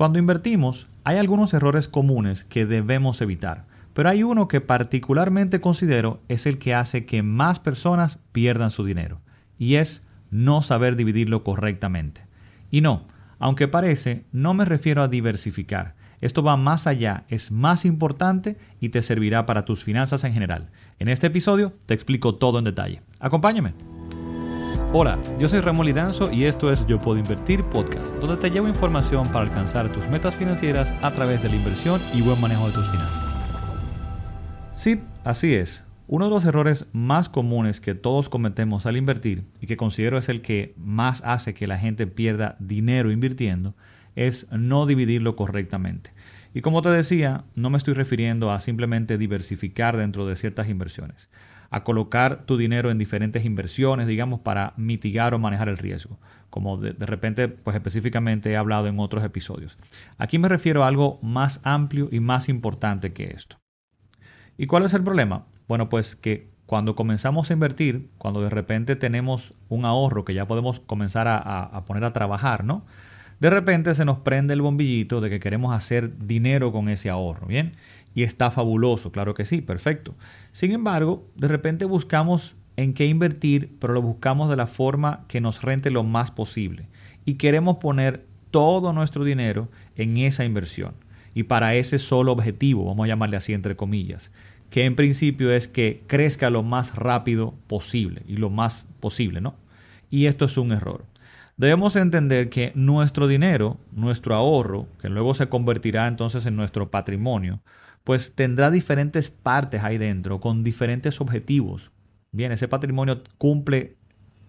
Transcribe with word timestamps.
Cuando 0.00 0.18
invertimos, 0.18 0.88
hay 1.04 1.18
algunos 1.18 1.52
errores 1.52 1.86
comunes 1.86 2.44
que 2.44 2.64
debemos 2.64 3.20
evitar, 3.20 3.66
pero 3.92 4.08
hay 4.08 4.22
uno 4.22 4.48
que 4.48 4.62
particularmente 4.62 5.60
considero 5.60 6.22
es 6.28 6.46
el 6.46 6.56
que 6.56 6.72
hace 6.72 7.04
que 7.04 7.22
más 7.22 7.60
personas 7.60 8.18
pierdan 8.32 8.70
su 8.70 8.82
dinero, 8.82 9.20
y 9.58 9.74
es 9.74 10.02
no 10.30 10.62
saber 10.62 10.96
dividirlo 10.96 11.44
correctamente. 11.44 12.22
Y 12.70 12.80
no, 12.80 13.08
aunque 13.38 13.68
parece, 13.68 14.24
no 14.32 14.54
me 14.54 14.64
refiero 14.64 15.02
a 15.02 15.08
diversificar. 15.08 15.96
Esto 16.22 16.42
va 16.42 16.56
más 16.56 16.86
allá, 16.86 17.24
es 17.28 17.50
más 17.50 17.84
importante 17.84 18.56
y 18.80 18.88
te 18.88 19.02
servirá 19.02 19.44
para 19.44 19.66
tus 19.66 19.84
finanzas 19.84 20.24
en 20.24 20.32
general. 20.32 20.70
En 20.98 21.10
este 21.10 21.26
episodio 21.26 21.74
te 21.84 21.92
explico 21.92 22.36
todo 22.36 22.58
en 22.58 22.64
detalle. 22.64 23.02
Acompáñame. 23.18 23.74
Hola, 24.92 25.20
yo 25.38 25.48
soy 25.48 25.60
Ramón 25.60 25.86
Lidanzo 25.86 26.32
y 26.32 26.46
esto 26.46 26.72
es 26.72 26.84
Yo 26.84 26.98
Puedo 26.98 27.16
Invertir 27.16 27.62
Podcast, 27.62 28.12
donde 28.16 28.36
te 28.42 28.50
llevo 28.50 28.66
información 28.66 29.24
para 29.28 29.44
alcanzar 29.44 29.88
tus 29.92 30.08
metas 30.08 30.34
financieras 30.34 30.92
a 31.00 31.12
través 31.12 31.44
de 31.44 31.48
la 31.48 31.54
inversión 31.54 32.00
y 32.12 32.22
buen 32.22 32.40
manejo 32.40 32.66
de 32.66 32.72
tus 32.72 32.90
finanzas. 32.90 33.24
Sí, 34.72 35.00
así 35.22 35.54
es. 35.54 35.84
Uno 36.08 36.24
de 36.24 36.32
los 36.32 36.44
errores 36.44 36.86
más 36.92 37.28
comunes 37.28 37.80
que 37.80 37.94
todos 37.94 38.28
cometemos 38.28 38.84
al 38.84 38.96
invertir 38.96 39.44
y 39.60 39.68
que 39.68 39.76
considero 39.76 40.18
es 40.18 40.28
el 40.28 40.42
que 40.42 40.74
más 40.76 41.22
hace 41.24 41.54
que 41.54 41.68
la 41.68 41.78
gente 41.78 42.08
pierda 42.08 42.56
dinero 42.58 43.12
invirtiendo 43.12 43.76
es 44.16 44.48
no 44.50 44.86
dividirlo 44.86 45.36
correctamente. 45.36 46.12
Y 46.52 46.62
como 46.62 46.82
te 46.82 46.88
decía, 46.88 47.44
no 47.54 47.70
me 47.70 47.78
estoy 47.78 47.94
refiriendo 47.94 48.50
a 48.50 48.58
simplemente 48.58 49.18
diversificar 49.18 49.96
dentro 49.96 50.26
de 50.26 50.34
ciertas 50.34 50.68
inversiones, 50.68 51.30
a 51.70 51.84
colocar 51.84 52.44
tu 52.46 52.56
dinero 52.56 52.90
en 52.90 52.98
diferentes 52.98 53.44
inversiones, 53.44 54.06
digamos, 54.06 54.40
para 54.40 54.74
mitigar 54.76 55.34
o 55.34 55.38
manejar 55.38 55.68
el 55.68 55.78
riesgo, 55.78 56.18
como 56.50 56.76
de, 56.76 56.92
repente, 57.06 57.48
pues 57.48 57.76
específicamente 57.76 58.50
he 58.50 58.56
hablado 58.56 58.88
en 58.88 58.98
otros 58.98 59.24
episodios. 59.24 59.78
Aquí 60.18 60.38
me 60.38 60.48
refiero 60.48 60.82
a 60.82 60.88
algo 60.88 61.20
más 61.22 61.60
amplio 61.62 62.08
y 62.10 62.18
más 62.18 62.48
importante 62.48 63.12
que 63.12 63.30
esto. 63.30 63.56
¿Y 64.58 64.66
cuál 64.66 64.84
es 64.84 64.94
el 64.94 65.04
problema? 65.04 65.46
Bueno, 65.68 65.88
pues 65.88 66.16
que 66.16 66.50
cuando 66.66 66.94
comenzamos 66.94 67.50
a 67.50 67.52
invertir, 67.52 68.10
cuando 68.18 68.42
de 68.42 68.50
repente 68.50 68.94
tenemos 68.96 69.54
un 69.68 69.84
ahorro 69.84 70.24
que 70.24 70.34
ya 70.34 70.46
podemos 70.46 70.80
comenzar 70.80 71.26
a, 71.28 71.84
poner 71.86 72.04
a 72.04 72.12
trabajar, 72.12 72.64
¿no? 72.64 72.84
De 73.40 73.48
repente 73.48 73.94
se 73.94 74.04
nos 74.04 74.18
prende 74.18 74.54
el 74.54 74.60
bombillito 74.60 75.20
de 75.20 75.30
que 75.30 75.40
queremos 75.40 75.74
hacer 75.74 76.18
dinero 76.18 76.72
con 76.72 76.88
ese 76.88 77.10
ahorro, 77.10 77.46
¿bien? 77.46 77.72
Y 78.14 78.22
está 78.22 78.50
fabuloso, 78.50 79.12
claro 79.12 79.34
que 79.34 79.44
sí, 79.44 79.60
perfecto. 79.60 80.14
Sin 80.52 80.72
embargo, 80.72 81.28
de 81.36 81.48
repente 81.48 81.84
buscamos 81.84 82.56
en 82.76 82.94
qué 82.94 83.06
invertir, 83.06 83.76
pero 83.78 83.92
lo 83.92 84.02
buscamos 84.02 84.50
de 84.50 84.56
la 84.56 84.66
forma 84.66 85.24
que 85.28 85.40
nos 85.40 85.62
rente 85.62 85.90
lo 85.90 86.02
más 86.02 86.30
posible. 86.30 86.88
Y 87.24 87.34
queremos 87.34 87.78
poner 87.78 88.26
todo 88.50 88.92
nuestro 88.92 89.24
dinero 89.24 89.68
en 89.96 90.16
esa 90.16 90.44
inversión. 90.44 90.94
Y 91.34 91.44
para 91.44 91.74
ese 91.74 91.98
solo 91.98 92.32
objetivo, 92.32 92.84
vamos 92.84 93.04
a 93.04 93.08
llamarle 93.08 93.36
así 93.36 93.52
entre 93.52 93.76
comillas 93.76 94.30
que 94.70 94.84
en 94.84 94.94
principio 94.94 95.52
es 95.52 95.68
que 95.68 96.02
crezca 96.06 96.48
lo 96.48 96.62
más 96.62 96.94
rápido 96.94 97.54
posible 97.66 98.22
y 98.26 98.36
lo 98.36 98.50
más 98.50 98.86
posible, 99.00 99.40
¿no? 99.40 99.56
Y 100.10 100.26
esto 100.26 100.44
es 100.44 100.56
un 100.56 100.72
error. 100.72 101.04
Debemos 101.56 101.96
entender 101.96 102.48
que 102.48 102.72
nuestro 102.74 103.26
dinero, 103.26 103.78
nuestro 103.92 104.34
ahorro, 104.34 104.86
que 105.00 105.10
luego 105.10 105.34
se 105.34 105.48
convertirá 105.48 106.06
entonces 106.06 106.46
en 106.46 106.56
nuestro 106.56 106.90
patrimonio, 106.90 107.60
pues 108.04 108.34
tendrá 108.34 108.70
diferentes 108.70 109.30
partes 109.30 109.82
ahí 109.82 109.98
dentro 109.98 110.40
con 110.40 110.64
diferentes 110.64 111.20
objetivos. 111.20 111.92
Bien, 112.32 112.52
ese 112.52 112.68
patrimonio 112.68 113.22
cumple 113.38 113.96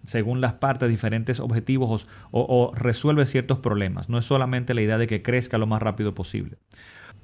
según 0.04 0.40
las 0.40 0.54
partes 0.54 0.88
diferentes 0.88 1.40
objetivos 1.40 2.06
o, 2.30 2.72
resuelve 2.74 3.26
ciertos 3.26 3.58
problemas. 3.58 4.08
No 4.08 4.18
es 4.18 4.24
solamente 4.24 4.74
la 4.74 4.82
idea 4.82 4.98
de 4.98 5.06
que 5.06 5.22
crezca 5.22 5.58
lo 5.58 5.66
más 5.66 5.82
rápido 5.82 6.14
posible. 6.14 6.58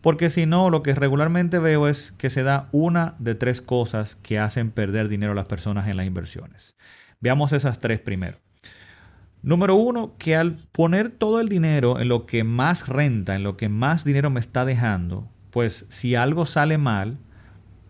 Porque 0.00 0.30
si 0.30 0.46
no, 0.46 0.70
lo 0.70 0.82
que 0.82 0.94
regularmente 0.94 1.58
veo 1.58 1.88
es 1.88 2.12
que 2.12 2.30
se 2.30 2.44
da 2.44 2.68
una 2.70 3.16
de 3.18 3.34
tres 3.34 3.60
cosas 3.60 4.16
que 4.16 4.38
hacen 4.38 4.70
perder 4.70 5.08
dinero 5.08 5.32
a 5.32 5.34
las 5.34 5.48
personas 5.48 5.88
en 5.88 5.96
las 5.96 6.06
inversiones. 6.06 6.76
Veamos 7.20 7.52
esas 7.52 7.80
tres 7.80 7.98
primero. 7.98 8.38
Número 9.42 9.74
uno, 9.74 10.14
que 10.18 10.36
al 10.36 10.56
poner 10.72 11.10
todo 11.10 11.40
el 11.40 11.48
dinero 11.48 12.00
en 12.00 12.08
lo 12.08 12.26
que 12.26 12.44
más 12.44 12.88
renta, 12.88 13.34
en 13.34 13.42
lo 13.42 13.56
que 13.56 13.68
más 13.68 14.04
dinero 14.04 14.30
me 14.30 14.40
está 14.40 14.64
dejando, 14.64 15.28
pues 15.58 15.86
si 15.88 16.14
algo 16.14 16.46
sale 16.46 16.78
mal, 16.78 17.18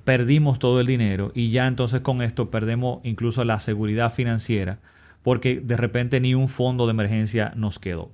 perdimos 0.05 0.59
todo 0.59 0.81
el 0.81 0.87
dinero 0.87 1.33
y 1.35 1.51
ya 1.51 1.67
entonces 1.67 2.01
con 2.01 2.23
esto 2.23 2.51
perdemos 2.51 3.01
incluso 3.03 3.45
la 3.45 3.61
seguridad 3.61 4.11
financiera 4.11 4.79
porque 5.23 5.61
de 5.61 5.77
repente 5.77 6.19
ni 6.19 6.35
un 6.35 6.49
fondo 6.49 6.87
de 6.87 6.93
emergencia 6.93 7.53
nos 7.57 7.79
quedó. 7.79 8.11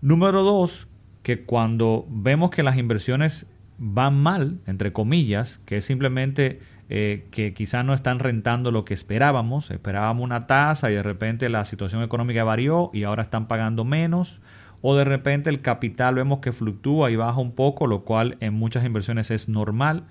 Número 0.00 0.44
dos, 0.44 0.88
que 1.22 1.44
cuando 1.44 2.06
vemos 2.08 2.48
que 2.48 2.62
las 2.62 2.78
inversiones 2.78 3.46
van 3.76 4.18
mal, 4.18 4.60
entre 4.66 4.94
comillas, 4.94 5.60
que 5.66 5.76
es 5.76 5.84
simplemente 5.84 6.60
eh, 6.88 7.26
que 7.30 7.52
quizás 7.52 7.84
no 7.84 7.92
están 7.92 8.18
rentando 8.18 8.70
lo 8.70 8.86
que 8.86 8.94
esperábamos, 8.94 9.70
esperábamos 9.70 10.24
una 10.24 10.46
tasa 10.46 10.90
y 10.90 10.94
de 10.94 11.02
repente 11.02 11.50
la 11.50 11.66
situación 11.66 12.02
económica 12.02 12.44
varió 12.44 12.90
y 12.94 13.02
ahora 13.02 13.24
están 13.24 13.46
pagando 13.46 13.84
menos, 13.84 14.40
o 14.82 14.96
de 14.96 15.04
repente 15.04 15.50
el 15.50 15.60
capital 15.60 16.14
vemos 16.14 16.40
que 16.40 16.52
fluctúa 16.52 17.10
y 17.10 17.16
baja 17.16 17.40
un 17.40 17.52
poco, 17.52 17.86
lo 17.86 18.04
cual 18.04 18.36
en 18.40 18.54
muchas 18.54 18.84
inversiones 18.84 19.30
es 19.30 19.48
normal, 19.48 20.04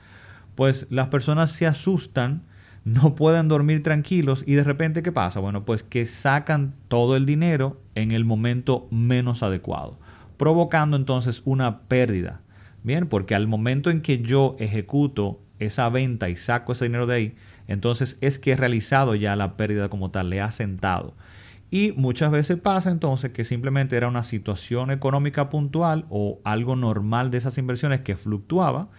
pues 0.55 0.87
las 0.89 1.07
personas 1.07 1.51
se 1.51 1.67
asustan, 1.67 2.43
no 2.83 3.15
pueden 3.15 3.47
dormir 3.47 3.83
tranquilos 3.83 4.43
y 4.47 4.55
de 4.55 4.63
repente 4.63 5.03
¿qué 5.03 5.11
pasa? 5.11 5.39
Bueno, 5.39 5.65
pues 5.65 5.83
que 5.83 6.05
sacan 6.05 6.73
todo 6.87 7.15
el 7.15 7.25
dinero 7.25 7.81
en 7.95 8.11
el 8.11 8.25
momento 8.25 8.87
menos 8.91 9.43
adecuado 9.43 9.97
provocando 10.37 10.95
entonces 10.95 11.41
una 11.45 11.81
pérdida. 11.81 12.41
Bien, 12.83 13.07
porque 13.07 13.35
al 13.35 13.47
momento 13.47 13.89
en 13.89 14.01
que 14.01 14.21
yo 14.21 14.55
ejecuto 14.59 15.41
esa 15.59 15.89
venta 15.89 16.29
y 16.29 16.35
saco 16.35 16.71
ese 16.71 16.85
dinero 16.85 17.07
de 17.07 17.15
ahí, 17.15 17.35
entonces 17.67 18.17
es 18.21 18.39
que 18.39 18.51
he 18.51 18.55
realizado 18.55 19.15
ya 19.15 19.35
la 19.35 19.57
pérdida 19.57 19.89
como 19.89 20.11
tal, 20.11 20.29
le 20.29 20.39
ha 20.39 20.51
sentado. 20.51 21.15
Y 21.69 21.93
muchas 21.97 22.31
veces 22.31 22.57
pasa 22.57 22.89
entonces 22.89 23.31
que 23.31 23.43
simplemente 23.43 23.97
era 23.97 24.07
una 24.07 24.23
situación 24.23 24.89
económica 24.89 25.49
puntual 25.49 26.05
o 26.09 26.39
algo 26.43 26.75
normal 26.75 27.29
de 27.29 27.39
esas 27.39 27.57
inversiones 27.57 28.01
que 28.01 28.15
fluctuaba 28.15 28.89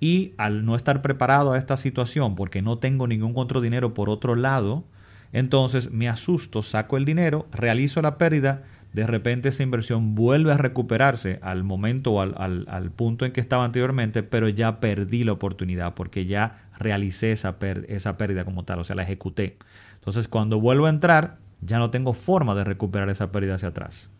y 0.00 0.34
al 0.36 0.64
no 0.64 0.74
estar 0.74 1.00
preparado 1.00 1.52
a 1.52 1.58
esta 1.58 1.76
situación 1.76 2.34
porque 2.34 2.62
no 2.62 2.78
tengo 2.78 3.06
ningún 3.06 3.32
otro 3.36 3.60
dinero 3.60 3.94
por 3.94 4.10
otro 4.10 4.34
lado, 4.34 4.84
entonces 5.32 5.92
me 5.92 6.08
asusto, 6.08 6.62
saco 6.62 6.96
el 6.96 7.04
dinero, 7.04 7.46
realizo 7.52 8.02
la 8.02 8.18
pérdida, 8.18 8.64
de 8.92 9.06
repente 9.06 9.50
esa 9.50 9.62
inversión 9.62 10.14
vuelve 10.14 10.52
a 10.52 10.56
recuperarse 10.56 11.38
al 11.42 11.62
momento 11.62 12.12
o 12.14 12.20
al, 12.20 12.90
punto 12.96 13.26
en 13.26 13.32
que 13.32 13.40
estaba 13.40 13.64
anteriormente, 13.64 14.22
pero 14.22 14.48
ya 14.48 14.80
perdí 14.80 15.24
la 15.24 15.32
oportunidad 15.32 15.94
porque 15.94 16.26
ya 16.26 16.68
realicé 16.78 17.32
esa, 17.32 17.56
esa 17.88 18.16
pérdida 18.16 18.44
como 18.44 18.64
tal, 18.64 18.80
o 18.80 18.84
sea, 18.84 18.96
la 18.96 19.02
ejecuté. 19.02 19.58
Entonces, 19.96 20.26
cuando 20.26 20.58
vuelvo 20.58 20.86
a 20.86 20.90
entrar, 20.90 21.36
ya 21.60 21.78
no 21.78 21.90
tengo 21.90 22.12
forma 22.12 22.54
de 22.54 22.64
recuperar 22.64 23.08
esa 23.10 23.32
pérdida 23.32 23.54
hacia 23.54 23.68
atrás. 23.68 24.10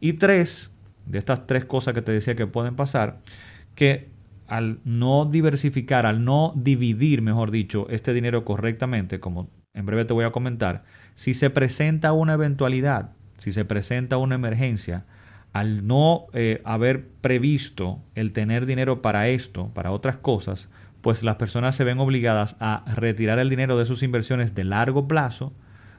Y 0.00 0.14
tres, 0.14 0.70
de 1.06 1.18
estas 1.18 1.46
tres 1.46 1.64
cosas 1.64 1.94
que 1.94 2.02
te 2.02 2.12
decía 2.12 2.34
que 2.34 2.46
pueden 2.46 2.76
pasar, 2.76 3.20
que 3.74 4.10
al 4.46 4.80
no 4.84 5.24
diversificar, 5.24 6.06
al 6.06 6.24
no 6.24 6.52
dividir, 6.56 7.22
mejor 7.22 7.50
dicho, 7.50 7.86
este 7.88 8.12
dinero 8.12 8.44
correctamente, 8.44 9.20
como 9.20 9.48
en 9.72 9.86
breve 9.86 10.04
te 10.04 10.12
voy 10.12 10.24
a 10.24 10.32
comentar, 10.32 10.84
si 11.14 11.34
se 11.34 11.50
presenta 11.50 12.12
una 12.12 12.34
eventualidad 12.34 13.12
si 13.38 13.52
se 13.52 13.64
presenta 13.64 14.16
una 14.16 14.36
emergencia, 14.36 15.04
al 15.52 15.86
no 15.86 16.26
eh, 16.32 16.60
haber 16.64 17.06
previsto 17.20 18.02
el 18.14 18.32
tener 18.32 18.66
dinero 18.66 19.02
para 19.02 19.28
esto, 19.28 19.70
para 19.74 19.90
otras 19.90 20.16
cosas, 20.16 20.68
pues 21.00 21.22
las 21.22 21.36
personas 21.36 21.76
se 21.76 21.84
ven 21.84 21.98
obligadas 21.98 22.56
a 22.60 22.84
retirar 22.96 23.38
el 23.38 23.50
dinero 23.50 23.78
de 23.78 23.84
sus 23.84 24.02
inversiones 24.02 24.54
de 24.54 24.64
largo 24.64 25.06
plazo, 25.06 25.52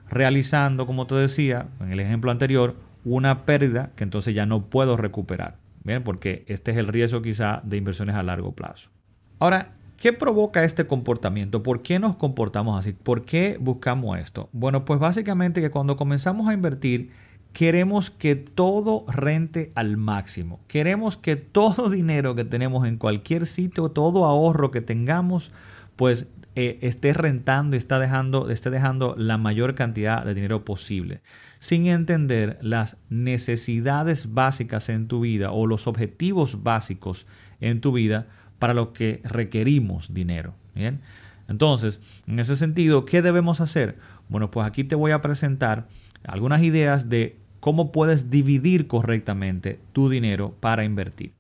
realizando, 0.10 0.86
como 0.86 1.08
te 1.08 1.16
decía 1.16 1.68
en 1.80 1.92
el 1.92 2.00
ejemplo 2.00 2.32
anterior, 2.32 2.76
una 3.04 3.46
pérdida 3.46 3.92
que 3.96 4.04
entonces 4.04 4.34
ya 4.34 4.46
no 4.46 4.66
puedo 4.66 4.98
recuperar. 4.98 5.58
Bien, 5.84 6.04
porque 6.04 6.44
este 6.48 6.72
es 6.72 6.78
el 6.78 6.88
riesgo 6.88 7.22
quizá 7.22 7.62
de 7.64 7.78
inversiones 7.78 8.16
a 8.16 8.24
largo 8.24 8.54
plazo. 8.54 8.90
Ahora, 9.38 9.76
¿qué 9.98 10.14
provoca 10.14 10.64
este 10.64 10.88
comportamiento? 10.88 11.62
¿Por 11.62 11.84
qué 11.84 12.00
nos 12.00 12.16
comportamos 12.16 12.80
así? 12.80 12.94
¿Por 12.94 13.24
qué 13.24 13.58
buscamos 13.60 14.18
esto? 14.18 14.50
Bueno, 14.52 14.84
pues 14.84 15.00
básicamente 15.00 15.62
que 15.62 15.70
cuando 15.70 15.96
comenzamos 15.96 16.48
a 16.48 16.54
invertir, 16.54 17.12
queremos 17.54 18.10
que 18.10 18.36
todo 18.36 19.06
rente 19.08 19.72
al 19.76 19.96
máximo. 19.98 20.60
Queremos 20.68 21.18
que 21.18 21.36
todo 21.36 21.90
dinero 21.92 22.34
que 22.34 22.46
tenemos 22.46 22.88
en 22.88 22.98
cualquier 22.98 23.46
sitio, 23.46 23.90
todo 23.90 24.26
ahorro 24.26 24.72
que 24.72 24.82
tengamos, 24.82 25.52
pues 25.96 26.28
eh, 26.56 26.80
esté 26.82 27.14
rentando 27.14 27.76
y 27.76 27.80
está 27.80 28.00
dejando, 28.00 28.50
esté 28.50 28.70
dejando 28.70 29.14
la 29.18 29.38
mayor 29.38 29.76
cantidad 29.76 30.24
de 30.24 30.34
dinero 30.34 30.64
posible. 30.64 31.22
Sin 31.60 31.86
entender 31.88 32.58
las 32.62 32.98
necesidades 33.10 34.34
básicas 34.34 34.90
en 34.90 35.08
tu 35.08 35.20
vida 35.22 35.52
o 35.52 35.68
los 35.68 35.88
objetivos 35.88 36.64
básicos 36.64 37.28
en 37.60 37.82
tu 37.82 37.92
vida 37.92 38.28
para 38.58 38.74
lo 38.74 38.94
que 38.94 39.22
requerimos 39.24 40.14
dinero. 40.14 40.56
Bien. 40.74 41.02
Entonces, 41.48 42.02
en 42.26 42.40
ese 42.40 42.56
sentido, 42.56 43.06
¿qué 43.06 43.22
debemos 43.22 43.62
hacer? 43.62 43.98
Bueno, 44.30 44.50
pues 44.50 44.66
aquí 44.66 44.84
te 44.84 44.96
voy 44.96 45.12
a 45.12 45.22
presentar 45.22 45.88
algunas 46.24 46.64
ideas 46.64 47.10
de 47.10 47.38
cómo 47.60 47.92
puedes 47.92 48.30
dividir 48.30 48.88
correctamente 48.88 49.80
tu 49.92 50.10
dinero 50.10 50.56
para 50.60 50.84
invertir. 50.84 51.34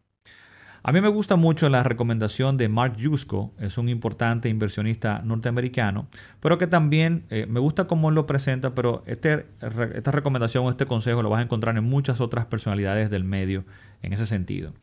A 0.88 0.92
mí 0.92 1.02
me 1.02 1.08
gusta 1.08 1.36
mucho 1.36 1.68
la 1.68 1.82
recomendación 1.82 2.58
de 2.58 2.70
Mark 2.70 2.96
Yusko, 2.98 3.52
es 3.60 3.80
un 3.80 3.90
importante 3.90 4.50
inversionista 4.50 5.24
norteamericano, 5.26 6.08
pero 6.40 6.60
que 6.60 6.68
también 6.68 7.26
eh, 7.32 7.48
me 7.50 7.60
gusta 7.60 7.88
cómo 7.88 8.12
lo 8.12 8.28
presenta, 8.28 8.76
pero 8.76 9.02
este, 9.08 9.48
esta 9.96 10.12
recomendación 10.12 10.64
o 10.64 10.70
este 10.70 10.86
consejo 10.86 11.24
lo 11.24 11.32
vas 11.32 11.40
a 11.40 11.42
encontrar 11.42 11.76
en 11.76 11.86
muchas 11.86 12.22
otras 12.22 12.46
personalidades 12.46 13.10
del 13.10 13.24
medio 13.24 13.66
en 14.04 14.14
ese 14.14 14.28
sentido. 14.28 14.76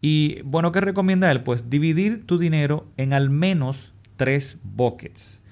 Y 0.00 0.40
bueno, 0.42 0.70
¿qué 0.70 0.82
recomienda 0.82 1.28
él? 1.32 1.42
Pues 1.42 1.68
dividir 1.68 2.26
tu 2.26 2.38
dinero 2.38 2.86
en 2.96 3.12
al 3.12 3.28
menos 3.28 3.92
tres 4.16 4.60
buckets. 4.62 5.42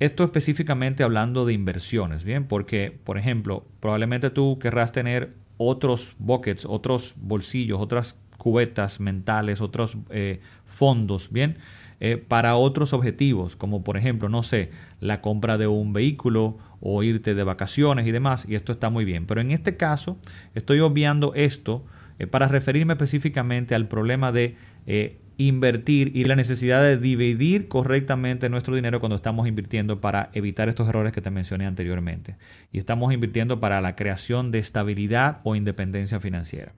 Esto 0.00 0.24
específicamente 0.24 1.02
hablando 1.02 1.44
de 1.44 1.52
inversiones, 1.52 2.24
¿bien? 2.24 2.46
Porque, 2.46 2.98
por 3.04 3.18
ejemplo, 3.18 3.66
probablemente 3.80 4.30
tú 4.30 4.58
querrás 4.58 4.92
tener 4.92 5.34
otros 5.58 6.16
buckets, 6.18 6.64
otros 6.64 7.14
bolsillos, 7.18 7.82
otras 7.82 8.21
cubetas 8.42 8.98
mentales, 8.98 9.60
otros 9.60 9.96
eh, 10.10 10.40
fondos, 10.64 11.30
¿bien? 11.30 11.58
Eh, 12.00 12.16
para 12.16 12.56
otros 12.56 12.92
objetivos, 12.92 13.54
como 13.54 13.84
por 13.84 13.96
ejemplo, 13.96 14.28
no 14.28 14.42
sé, 14.42 14.72
la 14.98 15.20
compra 15.20 15.58
de 15.58 15.68
un 15.68 15.92
vehículo 15.92 16.58
o 16.80 17.04
irte 17.04 17.36
de 17.36 17.44
vacaciones 17.44 18.04
y 18.04 18.10
demás, 18.10 18.44
y 18.48 18.56
esto 18.56 18.72
está 18.72 18.90
muy 18.90 19.04
bien. 19.04 19.26
Pero 19.26 19.40
en 19.40 19.52
este 19.52 19.76
caso, 19.76 20.18
estoy 20.56 20.80
obviando 20.80 21.34
esto 21.34 21.84
eh, 22.18 22.26
para 22.26 22.48
referirme 22.48 22.94
específicamente 22.94 23.76
al 23.76 23.86
problema 23.86 24.32
de 24.32 24.56
invertir 25.36 26.10
y 26.16 26.24
la 26.24 26.34
necesidad 26.34 26.82
de 26.82 26.98
dividir 26.98 27.68
correctamente 27.68 28.48
nuestro 28.48 28.74
dinero 28.74 28.98
cuando 28.98 29.14
estamos 29.14 29.46
invirtiendo 29.46 30.00
para 30.00 30.30
evitar 30.32 30.68
estos 30.68 30.88
errores 30.88 31.12
que 31.12 31.20
te 31.20 31.30
mencioné 31.30 31.66
anteriormente. 31.66 32.38
Y 32.72 32.80
estamos 32.80 33.12
invirtiendo 33.12 33.60
para 33.60 33.80
la 33.80 33.94
creación 33.94 34.50
de 34.50 34.58
estabilidad 34.58 35.40
o 35.44 35.54
independencia 35.54 36.18
financiera. 36.18 36.72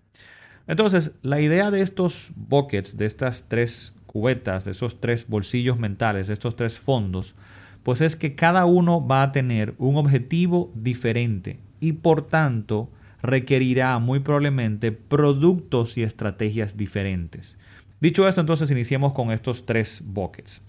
Entonces, 0.66 1.12
la 1.22 1.40
idea 1.40 1.70
de 1.70 1.82
estos 1.82 2.30
buckets, 2.36 2.96
de 2.96 3.06
estas 3.06 3.44
tres 3.48 3.94
cubetas, 4.06 4.64
de 4.64 4.70
esos 4.70 5.00
tres 5.00 5.26
bolsillos 5.28 5.78
mentales, 5.78 6.28
de 6.28 6.34
estos 6.34 6.56
tres 6.56 6.78
fondos, 6.78 7.34
pues 7.82 8.00
es 8.00 8.16
que 8.16 8.34
cada 8.34 8.64
uno 8.64 9.06
va 9.06 9.22
a 9.22 9.32
tener 9.32 9.74
un 9.78 9.96
objetivo 9.96 10.72
diferente 10.74 11.58
y 11.80 11.92
por 11.92 12.26
tanto 12.26 12.90
requerirá 13.22 13.98
muy 13.98 14.20
probablemente 14.20 14.92
productos 14.92 15.98
y 15.98 16.02
estrategias 16.02 16.76
diferentes. 16.76 17.58
Dicho 18.00 18.28
esto, 18.28 18.40
entonces 18.40 18.70
iniciemos 18.70 19.12
con 19.12 19.30
estos 19.30 19.66
tres 19.66 20.02
buckets. 20.04 20.62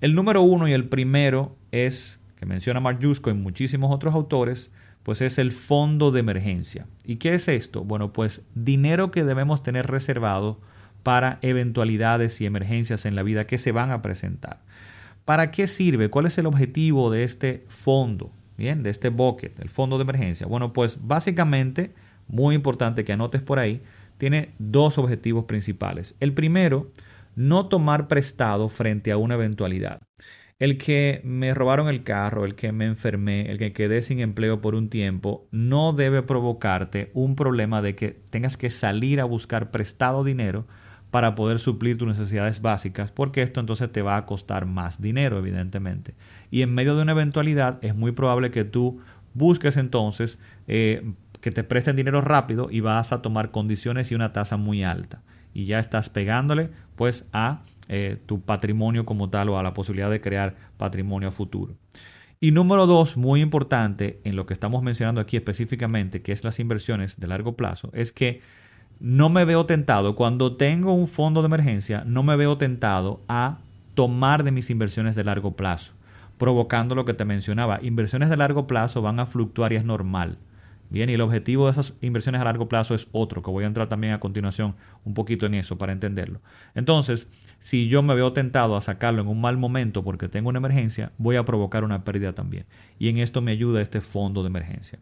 El 0.00 0.14
número 0.14 0.42
uno 0.42 0.68
y 0.68 0.72
el 0.72 0.88
primero 0.88 1.56
es, 1.70 2.18
que 2.36 2.46
menciona 2.46 2.80
Mark 2.80 2.98
y 3.02 3.32
muchísimos 3.32 3.94
otros 3.94 4.14
autores, 4.14 4.70
pues 5.08 5.22
es 5.22 5.38
el 5.38 5.52
fondo 5.52 6.10
de 6.10 6.20
emergencia. 6.20 6.86
¿Y 7.06 7.16
qué 7.16 7.32
es 7.32 7.48
esto? 7.48 7.82
Bueno, 7.82 8.12
pues 8.12 8.42
dinero 8.54 9.10
que 9.10 9.24
debemos 9.24 9.62
tener 9.62 9.86
reservado 9.86 10.60
para 11.02 11.38
eventualidades 11.40 12.38
y 12.42 12.44
emergencias 12.44 13.06
en 13.06 13.16
la 13.16 13.22
vida 13.22 13.46
que 13.46 13.56
se 13.56 13.72
van 13.72 13.90
a 13.90 14.02
presentar. 14.02 14.60
¿Para 15.24 15.50
qué 15.50 15.66
sirve? 15.66 16.10
¿Cuál 16.10 16.26
es 16.26 16.36
el 16.36 16.44
objetivo 16.44 17.10
de 17.10 17.24
este 17.24 17.64
fondo? 17.68 18.30
Bien, 18.58 18.82
de 18.82 18.90
este 18.90 19.08
bucket, 19.08 19.58
el 19.60 19.70
fondo 19.70 19.96
de 19.96 20.02
emergencia. 20.02 20.46
Bueno, 20.46 20.74
pues 20.74 20.98
básicamente, 21.00 21.94
muy 22.26 22.54
importante 22.54 23.02
que 23.02 23.14
anotes 23.14 23.40
por 23.40 23.58
ahí, 23.58 23.80
tiene 24.18 24.50
dos 24.58 24.98
objetivos 24.98 25.46
principales. 25.46 26.16
El 26.20 26.34
primero, 26.34 26.92
no 27.34 27.64
tomar 27.64 28.08
prestado 28.08 28.68
frente 28.68 29.10
a 29.10 29.16
una 29.16 29.36
eventualidad. 29.36 30.02
El 30.58 30.76
que 30.76 31.20
me 31.22 31.54
robaron 31.54 31.88
el 31.88 32.02
carro, 32.02 32.44
el 32.44 32.56
que 32.56 32.72
me 32.72 32.86
enfermé, 32.86 33.50
el 33.50 33.58
que 33.58 33.72
quedé 33.72 34.02
sin 34.02 34.18
empleo 34.18 34.60
por 34.60 34.74
un 34.74 34.88
tiempo, 34.88 35.46
no 35.52 35.92
debe 35.92 36.22
provocarte 36.22 37.12
un 37.14 37.36
problema 37.36 37.80
de 37.80 37.94
que 37.94 38.08
tengas 38.30 38.56
que 38.56 38.68
salir 38.68 39.20
a 39.20 39.24
buscar 39.24 39.70
prestado 39.70 40.24
dinero 40.24 40.66
para 41.12 41.36
poder 41.36 41.60
suplir 41.60 41.96
tus 41.96 42.08
necesidades 42.08 42.60
básicas, 42.60 43.12
porque 43.12 43.42
esto 43.42 43.60
entonces 43.60 43.90
te 43.92 44.02
va 44.02 44.16
a 44.16 44.26
costar 44.26 44.66
más 44.66 45.00
dinero, 45.00 45.38
evidentemente. 45.38 46.14
Y 46.50 46.62
en 46.62 46.74
medio 46.74 46.96
de 46.96 47.02
una 47.02 47.12
eventualidad 47.12 47.78
es 47.82 47.94
muy 47.94 48.10
probable 48.10 48.50
que 48.50 48.64
tú 48.64 49.00
busques 49.34 49.76
entonces 49.76 50.40
eh, 50.66 51.12
que 51.40 51.52
te 51.52 51.62
presten 51.62 51.94
dinero 51.94 52.20
rápido 52.20 52.68
y 52.68 52.80
vas 52.80 53.12
a 53.12 53.22
tomar 53.22 53.52
condiciones 53.52 54.10
y 54.10 54.16
una 54.16 54.32
tasa 54.32 54.56
muy 54.56 54.82
alta. 54.82 55.22
Y 55.54 55.66
ya 55.66 55.78
estás 55.78 56.10
pegándole 56.10 56.70
pues 56.96 57.28
a 57.32 57.62
eh, 57.88 58.18
tu 58.26 58.42
patrimonio 58.42 59.04
como 59.04 59.30
tal 59.30 59.48
o 59.48 59.58
a 59.58 59.62
la 59.62 59.74
posibilidad 59.74 60.10
de 60.10 60.20
crear 60.20 60.56
patrimonio 60.76 61.32
futuro. 61.32 61.74
Y 62.40 62.52
número 62.52 62.86
dos, 62.86 63.16
muy 63.16 63.40
importante 63.40 64.20
en 64.24 64.36
lo 64.36 64.46
que 64.46 64.54
estamos 64.54 64.82
mencionando 64.82 65.20
aquí 65.20 65.36
específicamente, 65.36 66.22
que 66.22 66.32
es 66.32 66.44
las 66.44 66.60
inversiones 66.60 67.18
de 67.18 67.26
largo 67.26 67.56
plazo, 67.56 67.90
es 67.92 68.12
que 68.12 68.40
no 69.00 69.28
me 69.28 69.44
veo 69.44 69.66
tentado, 69.66 70.14
cuando 70.14 70.56
tengo 70.56 70.92
un 70.92 71.08
fondo 71.08 71.42
de 71.42 71.46
emergencia, 71.46 72.04
no 72.06 72.22
me 72.22 72.36
veo 72.36 72.58
tentado 72.58 73.22
a 73.28 73.58
tomar 73.94 74.44
de 74.44 74.52
mis 74.52 74.70
inversiones 74.70 75.16
de 75.16 75.24
largo 75.24 75.56
plazo, 75.56 75.94
provocando 76.36 76.94
lo 76.94 77.04
que 77.04 77.14
te 77.14 77.24
mencionaba. 77.24 77.80
Inversiones 77.82 78.28
de 78.28 78.36
largo 78.36 78.66
plazo 78.66 79.02
van 79.02 79.18
a 79.18 79.26
fluctuar 79.26 79.72
y 79.72 79.76
es 79.76 79.84
normal. 79.84 80.38
Bien, 80.90 81.10
y 81.10 81.14
el 81.14 81.20
objetivo 81.20 81.66
de 81.66 81.72
esas 81.72 81.94
inversiones 82.00 82.40
a 82.40 82.44
largo 82.44 82.68
plazo 82.68 82.94
es 82.94 83.08
otro, 83.12 83.42
que 83.42 83.50
voy 83.50 83.64
a 83.64 83.66
entrar 83.66 83.88
también 83.88 84.14
a 84.14 84.20
continuación 84.20 84.74
un 85.04 85.12
poquito 85.12 85.44
en 85.44 85.54
eso 85.54 85.76
para 85.76 85.92
entenderlo. 85.92 86.40
Entonces, 86.74 87.28
si 87.60 87.88
yo 87.88 88.02
me 88.02 88.14
veo 88.14 88.32
tentado 88.32 88.76
a 88.76 88.80
sacarlo 88.80 89.20
en 89.20 89.28
un 89.28 89.40
mal 89.40 89.58
momento 89.58 90.02
porque 90.02 90.28
tengo 90.28 90.48
una 90.48 90.58
emergencia, 90.58 91.12
voy 91.18 91.36
a 91.36 91.44
provocar 91.44 91.84
una 91.84 92.04
pérdida 92.04 92.32
también. 92.32 92.64
Y 92.98 93.08
en 93.08 93.18
esto 93.18 93.42
me 93.42 93.52
ayuda 93.52 93.82
este 93.82 94.00
fondo 94.00 94.42
de 94.42 94.48
emergencia. 94.48 94.98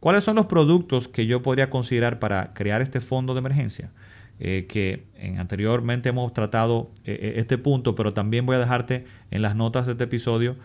¿Cuáles 0.00 0.24
son 0.24 0.36
los 0.36 0.46
productos 0.46 1.08
que 1.08 1.26
yo 1.26 1.42
podría 1.42 1.68
considerar 1.68 2.18
para 2.18 2.54
crear 2.54 2.80
este 2.80 3.00
fondo 3.00 3.34
de 3.34 3.40
emergencia? 3.40 3.92
Eh, 4.38 4.66
que 4.68 5.06
en 5.14 5.38
anteriormente 5.38 6.10
hemos 6.10 6.30
tratado 6.34 6.90
eh, 7.06 7.18
eh, 7.22 7.32
este 7.36 7.56
punto, 7.56 7.94
pero 7.94 8.12
también 8.12 8.44
voy 8.44 8.56
a 8.56 8.58
dejarte 8.58 9.06
en 9.30 9.40
las 9.40 9.56
notas 9.56 9.86
de 9.86 9.92
este 9.92 10.04
episodio 10.04 10.56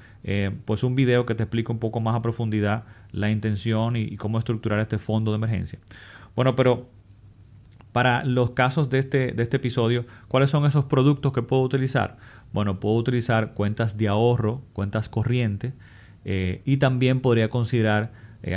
pues 0.65 0.83
un 0.83 0.93
video 0.93 1.25
que 1.25 1.33
te 1.33 1.41
explica 1.41 1.73
un 1.73 1.79
poco 1.79 1.99
más 1.99 2.13
a 2.13 2.21
profundidad 2.21 2.83
la 3.11 3.31
intención 3.31 3.95
y, 3.95 4.17
cómo 4.17 4.37
estructurar 4.37 4.79
este 4.79 4.99
fondo 4.99 5.31
de 5.31 5.37
emergencia. 5.37 5.79
Bueno, 6.35 6.55
pero 6.55 6.89
para 7.91 8.23
los 8.23 8.51
casos 8.51 8.91
de 8.91 8.99
este, 8.99 9.31
de 9.31 9.41
este 9.41 9.57
episodio, 9.57 10.05
¿cuáles 10.27 10.51
son 10.51 10.65
esos 10.67 10.85
productos 10.85 11.33
que 11.33 11.41
puedo 11.41 11.63
utilizar? 11.63 12.17
Bueno, 12.53 12.79
puedo 12.79 12.97
utilizar 12.97 13.55
cuentas 13.55 13.97
de 13.97 14.09
ahorro, 14.09 14.61
cuentas 14.73 15.09
corrientes 15.09 15.73
y 16.23 16.77
también 16.77 17.19
podría 17.19 17.49
considerar 17.49 18.11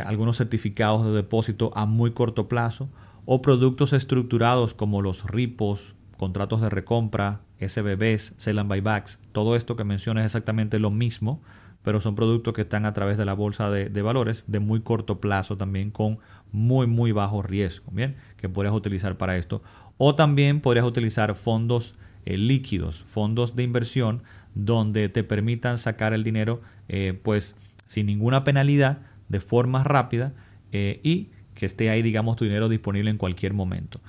algunos 0.04 0.36
certificados 0.36 1.06
de 1.06 1.12
depósito 1.12 1.72
a 1.74 1.86
muy 1.86 2.10
corto 2.10 2.46
plazo 2.46 2.90
o 3.26 3.42
productos 3.42 3.92
estructurados 3.92 4.74
como 4.74 5.02
los 5.02 5.24
RIPOS, 5.24 5.94
contratos 6.16 6.60
de 6.60 6.70
recompra, 6.70 7.40
SBBs, 7.60 8.34
sell 8.36 8.58
and 8.58 8.68
buybacks. 8.68 9.18
Todo 9.32 9.56
esto 9.56 9.76
que 9.76 9.84
menciono 9.84 10.20
es 10.20 10.26
exactamente 10.26 10.78
lo 10.78 10.90
mismo, 10.90 11.42
pero 11.82 12.00
son 12.00 12.14
productos 12.14 12.54
que 12.54 12.62
están 12.62 12.86
a 12.86 12.94
través 12.94 13.18
de 13.18 13.24
la 13.24 13.34
bolsa 13.34 13.70
de, 13.70 14.02
valores 14.02 14.44
de 14.46 14.58
muy 14.58 14.80
corto 14.80 15.20
plazo 15.20 15.56
también 15.56 15.90
con 15.90 16.18
muy 16.50 16.86
muy 16.86 17.12
bajo 17.12 17.42
riesgo, 17.42 17.90
bien, 17.92 18.16
que 18.36 18.48
podrías 18.48 18.74
utilizar 18.74 19.16
para 19.18 19.36
esto. 19.36 19.62
O 19.98 20.14
también 20.14 20.60
podrías 20.60 20.86
utilizar 20.86 21.34
fondos 21.34 21.94
eh, 22.24 22.38
líquidos, 22.38 23.04
fondos 23.04 23.54
de 23.54 23.64
inversión 23.64 24.22
donde 24.54 25.08
te 25.08 25.24
permitan 25.24 25.78
sacar 25.78 26.14
el 26.14 26.24
dinero 26.24 26.62
eh, 26.88 27.18
pues 27.22 27.54
sin 27.86 28.06
ninguna 28.06 28.44
penalidad, 28.44 29.00
de 29.28 29.40
forma 29.40 29.84
rápida 29.84 30.32
eh, 30.72 31.00
y 31.02 31.30
que 31.54 31.66
esté 31.66 31.90
ahí, 31.90 32.02
digamos, 32.02 32.36
tu 32.36 32.44
dinero 32.44 32.68
disponible 32.68 33.10
en 33.10 33.18
cualquier 33.18 33.52
momento. 33.52 34.00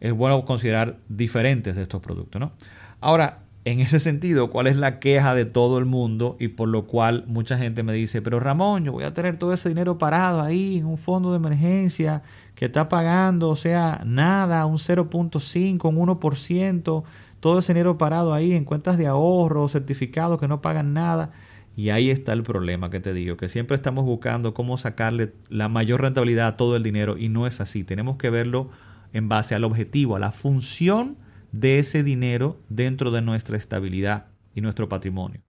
Es 0.00 0.12
bueno 0.12 0.44
considerar 0.44 0.98
diferentes 1.08 1.76
de 1.76 1.82
estos 1.82 2.00
productos, 2.00 2.40
¿no? 2.40 2.52
Ahora, 3.00 3.44
en 3.66 3.80
ese 3.80 3.98
sentido, 3.98 4.50
¿cuál 4.50 4.66
es 4.66 4.76
la 4.76 4.98
queja 4.98 5.34
de 5.34 5.46
todo 5.46 5.78
el 5.78 5.86
mundo 5.86 6.36
y 6.38 6.48
por 6.48 6.68
lo 6.68 6.86
cual 6.86 7.24
mucha 7.26 7.56
gente 7.56 7.82
me 7.82 7.94
dice, 7.94 8.20
pero 8.20 8.38
Ramón, 8.38 8.84
yo 8.84 8.92
voy 8.92 9.04
a 9.04 9.14
tener 9.14 9.38
todo 9.38 9.54
ese 9.54 9.70
dinero 9.70 9.96
parado 9.96 10.42
ahí 10.42 10.78
en 10.78 10.86
un 10.86 10.98
fondo 10.98 11.30
de 11.30 11.36
emergencia 11.36 12.22
que 12.54 12.66
está 12.66 12.90
pagando, 12.90 13.48
o 13.48 13.56
sea, 13.56 14.02
nada, 14.04 14.66
un 14.66 14.76
0.5, 14.76 15.88
un 15.88 15.96
1%, 15.96 17.04
todo 17.40 17.58
ese 17.58 17.72
dinero 17.72 17.96
parado 17.96 18.34
ahí 18.34 18.52
en 18.52 18.64
cuentas 18.64 18.98
de 18.98 19.06
ahorro, 19.06 19.66
certificados 19.68 20.38
que 20.38 20.46
no 20.46 20.60
pagan 20.60 20.92
nada. 20.92 21.30
Y 21.76 21.90
ahí 21.90 22.10
está 22.10 22.32
el 22.32 22.42
problema 22.42 22.90
que 22.90 23.00
te 23.00 23.12
digo, 23.12 23.36
que 23.36 23.48
siempre 23.48 23.74
estamos 23.74 24.04
buscando 24.04 24.54
cómo 24.54 24.78
sacarle 24.78 25.32
la 25.48 25.68
mayor 25.68 26.02
rentabilidad 26.02 26.46
a 26.46 26.56
todo 26.56 26.76
el 26.76 26.82
dinero 26.82 27.18
y 27.18 27.28
no 27.28 27.46
es 27.46 27.60
así. 27.60 27.82
Tenemos 27.84 28.16
que 28.16 28.30
verlo 28.30 28.70
en 29.12 29.28
base 29.28 29.54
al 29.54 29.64
objetivo, 29.64 30.16
a 30.16 30.20
la 30.20 30.32
función 30.32 31.16
de 31.52 31.78
ese 31.78 32.02
dinero 32.02 32.60
dentro 32.68 33.10
de 33.10 33.22
nuestra 33.22 33.56
estabilidad 33.56 34.26
y 34.54 34.60
nuestro 34.60 34.88
patrimonio. 34.88 35.40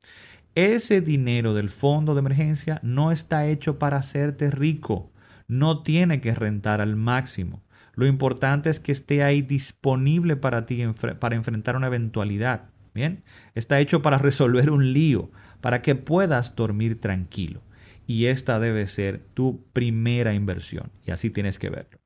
Ese 0.56 1.02
dinero 1.02 1.54
del 1.54 1.70
fondo 1.70 2.14
de 2.14 2.20
emergencia 2.20 2.80
no 2.82 3.12
está 3.12 3.46
hecho 3.46 3.78
para 3.78 3.98
hacerte 3.98 4.50
rico, 4.50 5.12
no 5.48 5.84
tiene 5.84 6.22
que 6.22 6.34
rentar 6.34 6.80
al 6.80 6.96
máximo. 6.96 7.64
Lo 7.94 8.08
importante 8.08 8.70
es 8.70 8.80
que 8.80 8.92
esté 8.92 9.24
ahí 9.24 9.42
disponible 9.42 10.36
para 10.36 10.66
ti 10.66 10.84
para 11.20 11.36
enfrentar 11.36 11.76
una 11.76 11.88
eventualidad. 11.88 12.70
Bien, 12.94 13.24
está 13.54 13.80
hecho 13.80 14.02
para 14.02 14.18
resolver 14.18 14.70
un 14.70 14.94
lío, 14.94 15.30
para 15.66 15.82
que 15.82 15.96
puedas 15.96 16.56
dormir 16.56 17.02
tranquilo. 17.02 17.60
Y 18.06 18.28
esta 18.28 18.60
debe 18.60 18.86
ser 18.86 19.26
tu 19.34 19.64
primera 19.74 20.36
inversión. 20.36 20.92
Y 21.08 21.10
así 21.10 21.32
tienes 21.32 21.58
que 21.58 21.72
verlo. 21.72 21.98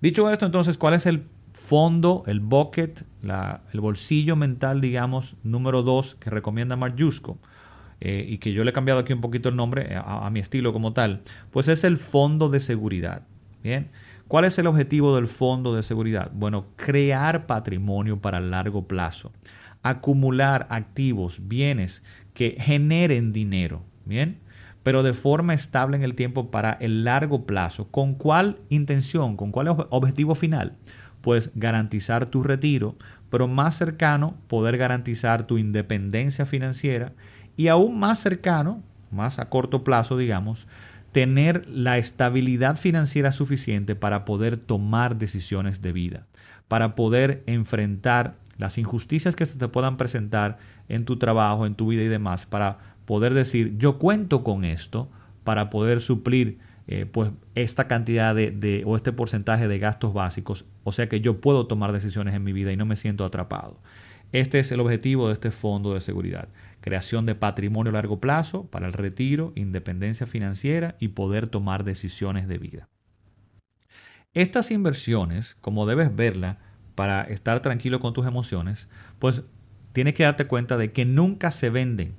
Dicho 0.00 0.30
esto, 0.30 0.46
entonces, 0.46 0.78
¿cuál 0.78 0.94
es 0.94 1.04
el 1.04 1.26
fondo, 1.52 2.24
el 2.26 2.40
bucket, 2.40 3.04
el 3.22 3.80
bolsillo 3.82 4.36
mental, 4.36 4.80
digamos, 4.80 5.36
número 5.42 5.82
dos 5.82 6.14
que 6.14 6.30
recomienda 6.30 6.76
Mark 6.76 6.96
eh, 8.00 8.24
y 8.26 8.38
que 8.38 8.54
yo 8.54 8.64
le 8.64 8.70
he 8.70 8.72
cambiado 8.72 9.00
aquí 9.00 9.12
un 9.12 9.20
poquito 9.20 9.50
el 9.50 9.56
nombre 9.56 9.94
a, 9.94 10.26
a 10.26 10.30
mi 10.30 10.40
estilo 10.40 10.72
como 10.72 10.94
tal, 10.94 11.20
pues 11.50 11.68
es 11.68 11.84
el 11.84 11.98
fondo 11.98 12.48
de 12.48 12.60
seguridad. 12.60 13.26
Bien. 13.62 13.90
¿Cuál 14.28 14.46
es 14.46 14.58
el 14.58 14.66
objetivo 14.66 15.14
del 15.14 15.28
fondo 15.28 15.74
de 15.74 15.82
seguridad? 15.82 16.30
Bueno, 16.32 16.68
crear 16.76 17.44
patrimonio 17.44 18.18
para 18.22 18.40
largo 18.40 18.88
plazo, 18.88 19.30
acumular 19.82 20.66
activos, 20.70 21.48
bienes 21.48 22.02
que 22.38 22.56
generen 22.60 23.32
dinero, 23.32 23.82
¿bien? 24.04 24.38
Pero 24.84 25.02
de 25.02 25.12
forma 25.12 25.54
estable 25.54 25.96
en 25.96 26.04
el 26.04 26.14
tiempo 26.14 26.52
para 26.52 26.74
el 26.74 27.02
largo 27.02 27.46
plazo. 27.46 27.88
¿Con 27.88 28.14
cuál 28.14 28.60
intención? 28.68 29.36
¿Con 29.36 29.50
cuál 29.50 29.66
objetivo 29.90 30.36
final? 30.36 30.76
Pues 31.20 31.50
garantizar 31.56 32.26
tu 32.26 32.44
retiro, 32.44 32.94
pero 33.28 33.48
más 33.48 33.76
cercano, 33.76 34.36
poder 34.46 34.78
garantizar 34.78 35.48
tu 35.48 35.58
independencia 35.58 36.46
financiera 36.46 37.12
y 37.56 37.66
aún 37.66 37.98
más 37.98 38.20
cercano, 38.20 38.84
más 39.10 39.40
a 39.40 39.48
corto 39.48 39.82
plazo, 39.82 40.16
digamos, 40.16 40.68
tener 41.10 41.66
la 41.66 41.98
estabilidad 41.98 42.76
financiera 42.76 43.32
suficiente 43.32 43.96
para 43.96 44.24
poder 44.24 44.58
tomar 44.58 45.18
decisiones 45.18 45.82
de 45.82 45.90
vida, 45.90 46.28
para 46.68 46.94
poder 46.94 47.42
enfrentar 47.46 48.36
las 48.58 48.78
injusticias 48.78 49.34
que 49.34 49.46
se 49.46 49.58
te 49.58 49.66
puedan 49.66 49.96
presentar 49.96 50.58
en 50.88 51.04
tu 51.04 51.16
trabajo, 51.16 51.66
en 51.66 51.74
tu 51.74 51.88
vida 51.88 52.02
y 52.02 52.08
demás, 52.08 52.46
para 52.46 52.78
poder 53.04 53.34
decir, 53.34 53.76
yo 53.78 53.98
cuento 53.98 54.44
con 54.44 54.64
esto 54.64 55.10
para 55.44 55.70
poder 55.70 56.00
suplir 56.00 56.58
eh, 56.86 57.06
pues 57.06 57.30
esta 57.54 57.86
cantidad 57.86 58.34
de, 58.34 58.82
o 58.86 58.96
este 58.96 59.12
porcentaje 59.12 59.68
de 59.68 59.78
gastos 59.78 60.14
básicos, 60.14 60.64
o 60.84 60.92
sea 60.92 61.08
que 61.08 61.20
yo 61.20 61.40
puedo 61.40 61.66
tomar 61.66 61.92
decisiones 61.92 62.34
en 62.34 62.44
mi 62.44 62.52
vida 62.52 62.72
y 62.72 62.76
no 62.76 62.86
me 62.86 62.96
siento 62.96 63.24
atrapado. 63.24 63.80
Este 64.32 64.58
es 64.58 64.70
el 64.72 64.80
objetivo 64.80 65.28
de 65.28 65.34
este 65.34 65.50
fondo 65.50 65.94
de 65.94 66.00
seguridad 66.00 66.48
creación 66.80 67.26
de 67.26 67.34
patrimonio 67.34 67.90
a 67.90 67.94
largo 67.94 68.20
plazo 68.20 68.66
para 68.66 68.86
el 68.86 68.92
retiro, 68.92 69.52
independencia 69.56 70.26
financiera 70.26 70.96
y 71.00 71.08
poder 71.08 71.48
tomar 71.48 71.84
decisiones 71.84 72.48
de 72.48 72.58
vida. 72.58 72.88
Estas 74.34 74.70
inversiones, 74.70 75.56
como 75.60 75.86
debes 75.86 76.14
verla 76.14 76.58
para 76.94 77.22
estar 77.22 77.60
tranquilo 77.60 78.00
con 78.00 78.12
tus 78.12 78.26
emociones, 78.26 78.88
pues 79.18 79.44
tienes 79.92 80.14
que 80.14 80.24
darte 80.24 80.46
cuenta 80.46 80.76
de 80.76 80.92
que 80.92 81.04
nunca 81.04 81.50
se 81.50 81.70
venden. 81.70 82.14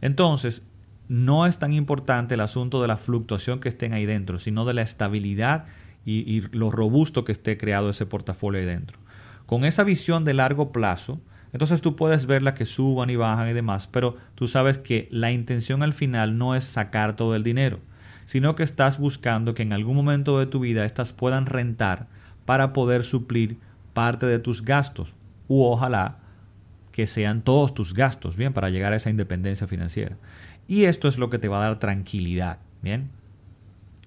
Entonces, 0.00 0.62
no 1.08 1.46
es 1.46 1.58
tan 1.58 1.72
importante 1.72 2.34
el 2.34 2.40
asunto 2.40 2.80
de 2.80 2.88
la 2.88 2.96
fluctuación 2.96 3.60
que 3.60 3.68
estén 3.68 3.92
ahí 3.92 4.06
dentro, 4.06 4.38
sino 4.38 4.64
de 4.64 4.74
la 4.74 4.82
estabilidad 4.82 5.66
y, 6.04 6.40
lo 6.56 6.70
robusto 6.70 7.24
que 7.24 7.32
esté 7.32 7.56
creado 7.58 7.90
ese 7.90 8.06
portafolio 8.06 8.60
ahí 8.60 8.66
dentro. 8.66 8.98
Con 9.46 9.64
esa 9.64 9.84
visión 9.84 10.24
de 10.24 10.34
largo 10.34 10.72
plazo, 10.72 11.20
entonces 11.52 11.82
tú 11.82 11.96
puedes 11.96 12.26
verla 12.26 12.54
que 12.54 12.64
suban 12.64 13.10
y 13.10 13.16
bajan 13.16 13.50
y 13.50 13.52
demás, 13.52 13.86
pero 13.86 14.16
tú 14.34 14.48
sabes 14.48 14.78
que 14.78 15.08
la 15.10 15.30
intención 15.30 15.82
al 15.82 15.92
final 15.92 16.38
no 16.38 16.54
es 16.54 16.64
sacar 16.64 17.14
todo 17.14 17.36
el 17.36 17.42
dinero, 17.42 17.80
sino 18.24 18.54
que 18.54 18.62
estás 18.62 18.98
buscando 18.98 19.52
que 19.52 19.62
en 19.62 19.72
algún 19.72 19.96
momento 19.96 20.38
de 20.38 20.46
tu 20.46 20.60
vida 20.60 20.86
estas 20.86 21.12
puedan 21.12 21.46
rentar 21.46 22.06
para 22.46 22.72
poder 22.72 23.04
suplir 23.04 23.58
parte 23.92 24.26
de 24.26 24.38
tus 24.38 24.64
gastos 24.64 25.14
u 25.46 25.62
ojalá 25.64 26.21
que 26.92 27.06
sean 27.06 27.42
todos 27.42 27.74
tus 27.74 27.94
gastos, 27.94 28.36
bien, 28.36 28.52
para 28.52 28.70
llegar 28.70 28.92
a 28.92 28.96
esa 28.96 29.10
independencia 29.10 29.66
financiera. 29.66 30.16
Y 30.68 30.84
esto 30.84 31.08
es 31.08 31.18
lo 31.18 31.30
que 31.30 31.38
te 31.38 31.48
va 31.48 31.58
a 31.58 31.68
dar 31.68 31.78
tranquilidad, 31.78 32.58
bien. 32.82 33.10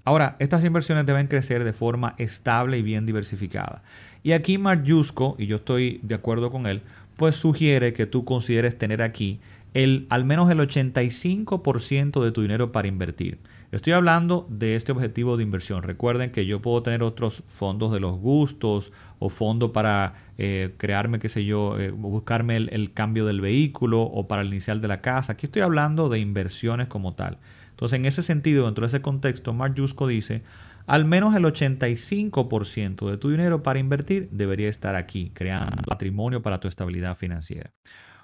Ahora, 0.06 0.36
estas 0.38 0.64
inversiones 0.64 1.08
deben 1.08 1.28
crecer 1.28 1.64
de 1.64 1.74
forma 1.74 2.14
estable 2.20 2.78
y 2.78 2.84
bien 2.84 3.08
diversificada. 3.08 3.82
Y 4.22 4.34
aquí 4.34 4.60
Mark 4.60 4.84
y 4.86 5.46
yo 5.48 5.56
estoy 5.56 6.00
de 6.04 6.16
acuerdo 6.16 6.52
con 6.52 6.68
él, 6.68 6.84
pues 7.18 7.36
sugiere 7.36 7.92
que 7.94 8.06
tú 8.06 8.24
consideres 8.24 8.78
tener 8.78 9.02
aquí 9.02 9.40
el, 9.74 10.06
al 10.10 10.24
menos 10.24 10.50
el 10.52 10.60
85% 10.60 12.24
de 12.24 12.32
tu 12.32 12.42
dinero 12.42 12.72
para 12.72 12.88
invertir. 12.88 13.40
Estoy 13.72 13.94
hablando 13.94 14.48
de 14.50 14.76
este 14.76 14.92
objetivo 14.92 15.38
de 15.38 15.44
inversión. 15.44 15.84
Recuerden 15.84 16.32
que 16.32 16.46
yo 16.46 16.62
puedo 16.62 16.84
tener 16.84 17.04
otros 17.04 17.44
fondos 17.48 17.92
de 17.92 18.00
los 18.00 18.18
gustos 18.18 18.94
o 19.20 19.30
fondo 19.30 19.74
para 19.74 20.14
eh, 20.38 20.74
crearme, 20.78 21.20
qué 21.20 21.30
sé 21.30 21.46
yo, 21.46 21.78
eh, 21.80 21.92
buscarme 21.92 22.58
el, 22.58 22.94
cambio 22.94 23.26
del 23.26 23.42
vehículo 23.42 24.02
o 24.02 24.28
para 24.28 24.44
el 24.44 24.50
inicial 24.50 24.82
de 24.82 24.88
la 24.88 25.02
casa. 25.02 25.34
Aquí 25.34 25.48
estoy 25.48 25.64
hablando 25.64 26.10
de 26.10 26.20
inversiones 26.20 26.88
como 26.88 27.16
tal. 27.16 27.40
Entonces, 27.72 28.00
en 28.00 28.06
ese 28.06 28.22
sentido, 28.22 28.66
dentro 28.66 28.84
de 28.84 28.88
ese 28.88 29.02
contexto, 29.02 29.54
Mark 29.54 29.76
Yusko 29.76 30.08
dice, 30.08 30.44
al 30.88 31.04
menos 31.04 31.36
el 31.36 31.44
85% 31.44 33.10
de 33.10 33.18
tu 33.18 33.30
dinero 33.30 33.64
para 33.64 33.80
invertir 33.80 34.30
debería 34.32 34.70
estar 34.70 34.96
aquí, 34.96 35.32
creando 35.34 35.82
patrimonio 35.84 36.42
para 36.42 36.60
tu 36.60 36.68
estabilidad 36.68 37.18
financiera. 37.18 37.72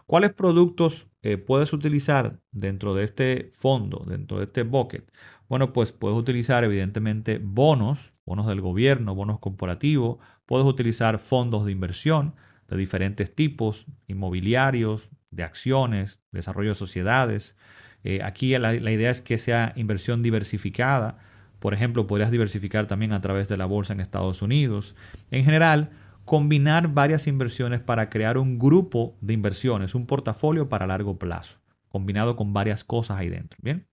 ¿Cuáles 0.05 0.33
productos 0.33 1.07
eh, 1.21 1.37
puedes 1.37 1.73
utilizar 1.73 2.39
dentro 2.51 2.93
de 2.93 3.03
este 3.03 3.51
fondo, 3.53 4.03
dentro 4.07 4.37
de 4.37 4.45
este 4.45 4.63
bucket? 4.63 5.11
Bueno, 5.47 5.73
pues 5.73 5.91
puedes 5.91 6.17
utilizar 6.17 6.63
evidentemente 6.63 7.39
bonos, 7.43 8.13
bonos 8.25 8.47
del 8.47 8.61
gobierno, 8.61 9.15
bonos 9.15 9.39
corporativos, 9.39 10.17
puedes 10.45 10.65
utilizar 10.65 11.19
fondos 11.19 11.65
de 11.65 11.71
inversión 11.71 12.35
de 12.67 12.77
diferentes 12.77 13.33
tipos, 13.35 13.85
inmobiliarios, 14.07 15.09
de 15.29 15.43
acciones, 15.43 16.21
desarrollo 16.31 16.69
de 16.69 16.75
sociedades. 16.75 17.57
Eh, 18.03 18.21
aquí 18.23 18.57
la 18.57 18.73
idea 18.73 19.11
es 19.11 19.21
que 19.21 19.37
sea 19.37 19.73
inversión 19.75 20.23
diversificada 20.23 21.17
por 21.61 21.75
ejemplo, 21.75 22.07
podrías 22.07 22.31
diversificar 22.31 22.87
también 22.87 23.13
a 23.13 23.21
través 23.21 23.47
de 23.47 23.55
la 23.55 23.67
bolsa 23.67 23.93
en 23.93 23.99
Estados 23.99 24.41
Unidos. 24.41 24.95
En 25.29 25.45
general, 25.45 25.91
combinar 26.31 26.93
varias 26.93 27.27
inversiones 27.27 27.81
para 27.81 28.09
crear 28.09 28.37
un 28.37 28.57
grupo 28.57 29.17
de 29.19 29.33
inversiones, 29.33 29.95
un 29.95 30.05
portafolio 30.05 30.69
para 30.69 30.87
largo 30.87 31.19
plazo, 31.19 31.59
combinado 31.89 32.37
con 32.37 32.53
varias 32.53 32.85
cosas 32.85 33.19
ahí 33.19 33.27
dentro. 33.27 33.59
Bien. 33.61 33.85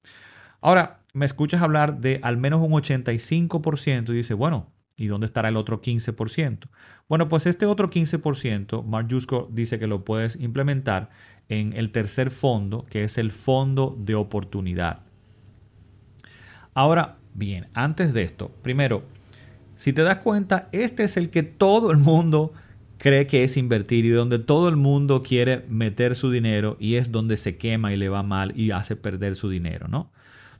Ahora, 0.60 1.00
me 1.14 1.26
escuchas 1.26 1.62
hablar 1.62 1.98
de 1.98 2.20
al 2.22 2.36
menos 2.36 2.60
un 2.60 2.70
85% 2.70 4.10
y 4.10 4.12
dices, 4.12 4.36
bueno, 4.36 4.70
¿y 4.96 5.08
dónde 5.08 5.26
estará 5.26 5.48
el 5.48 5.56
otro 5.56 5.82
15%? 5.82 6.68
Bueno, 7.08 7.26
pues 7.26 7.44
este 7.46 7.66
otro 7.66 7.90
15%, 7.90 8.84
Mark 8.84 9.08
Jusko 9.10 9.48
dice 9.50 9.80
que 9.80 9.88
lo 9.88 10.04
puedes 10.04 10.36
implementar 10.36 11.10
en 11.48 11.72
el 11.72 11.90
tercer 11.90 12.30
fondo, 12.30 12.86
que 12.88 13.02
es 13.02 13.18
el 13.18 13.32
fondo 13.32 13.96
de 13.98 14.14
oportunidad. 14.14 15.00
Ahora, 16.72 17.18
Bien, 17.38 17.68
antes 17.72 18.14
de 18.14 18.24
esto, 18.24 18.50
primero, 18.62 19.04
si 19.78 19.92
te 19.92 20.02
das 20.02 20.18
cuenta, 20.18 20.68
este 20.72 21.04
es 21.04 21.16
el 21.16 21.30
que 21.30 21.44
todo 21.44 21.92
el 21.92 21.98
mundo 21.98 22.52
cree 22.98 23.28
que 23.28 23.44
es 23.44 23.56
invertir 23.56 24.04
y 24.04 24.10
donde 24.10 24.40
todo 24.40 24.68
el 24.68 24.74
mundo 24.74 25.22
quiere 25.22 25.64
meter 25.68 26.16
su 26.16 26.32
dinero 26.32 26.76
y 26.80 26.96
es 26.96 27.12
donde 27.12 27.36
se 27.36 27.56
quema 27.58 27.92
y 27.92 27.96
le 27.96 28.08
va 28.08 28.24
mal 28.24 28.52
y 28.58 28.72
hace 28.72 28.96
perder 28.96 29.36
su 29.36 29.48
dinero, 29.48 29.86
¿no? 29.86 30.10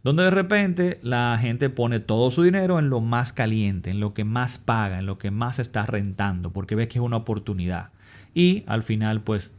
Donde 0.05 0.23
de 0.23 0.31
repente 0.31 1.01
la 1.03 1.37
gente 1.41 1.69
pone 1.69 1.99
todo 1.99 2.31
su 2.31 2.45
dinero 2.45 2.79
en 2.79 2.91
lo 2.91 3.01
más 3.01 3.33
caliente, 3.33 3.91
en 3.91 3.99
lo 3.99 4.15
que 4.15 4.23
más 4.23 4.57
paga, 4.57 5.01
en 5.01 5.07
lo 5.07 5.19
que 5.19 5.33
más 5.33 5.59
está 5.59 5.85
rentando, 5.85 6.53
porque 6.53 6.77
ve 6.77 6.87
que 6.87 6.99
es 6.99 7.05
una 7.05 7.17
oportunidad. 7.17 7.91
Y 8.35 8.63
al 8.69 8.85
final, 8.85 9.23
pues, 9.23 9.53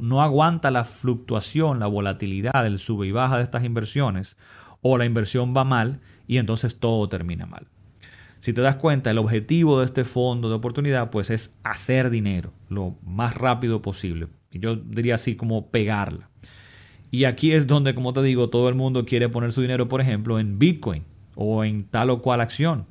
no 0.00 0.22
aguanta 0.22 0.70
la 0.70 0.84
fluctuación, 0.84 1.80
la 1.80 1.88
volatilidad, 1.88 2.64
el 2.64 2.78
sube 2.78 3.08
y 3.08 3.10
baja 3.10 3.38
de 3.38 3.42
estas 3.42 3.64
inversiones, 3.64 4.36
o 4.80 4.96
la 4.96 5.06
inversión 5.06 5.56
va 5.56 5.64
mal 5.64 5.98
y 6.28 6.36
entonces 6.36 6.78
todo 6.78 7.08
termina 7.08 7.46
mal. 7.46 7.66
Si 8.40 8.52
te 8.52 8.62
das 8.62 8.76
cuenta, 8.76 9.10
el 9.10 9.18
objetivo 9.18 9.80
de 9.80 9.86
este 9.86 10.04
fondo 10.04 10.48
de 10.48 10.54
oportunidad 10.54 11.10
pues 11.10 11.30
es 11.30 11.54
hacer 11.62 12.10
dinero 12.10 12.52
lo 12.68 12.96
más 13.02 13.34
rápido 13.34 13.82
posible. 13.82 14.28
Yo 14.50 14.76
diría 14.76 15.16
así 15.16 15.36
como 15.36 15.70
pegarla. 15.70 16.30
Y 17.10 17.24
aquí 17.24 17.52
es 17.52 17.66
donde, 17.66 17.94
como 17.94 18.12
te 18.12 18.22
digo, 18.22 18.50
todo 18.50 18.68
el 18.68 18.74
mundo 18.74 19.04
quiere 19.04 19.28
poner 19.28 19.52
su 19.52 19.60
dinero, 19.60 19.88
por 19.88 20.00
ejemplo, 20.00 20.38
en 20.38 20.58
Bitcoin 20.58 21.04
o 21.34 21.64
en 21.64 21.84
tal 21.84 22.10
o 22.10 22.22
cual 22.22 22.40
acción. 22.40 22.86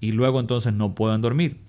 Y 0.00 0.12
luego 0.12 0.40
entonces 0.40 0.72
no 0.72 0.94
pueden 0.94 1.20
dormir. 1.20 1.60